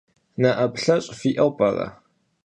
[0.41, 1.87] Nape'elheş' fi'eu p'ere?